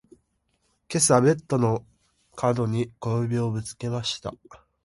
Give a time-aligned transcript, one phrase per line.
[0.89, 1.85] 今朝ベッドの
[2.35, 4.33] 角に小指をぶつけました。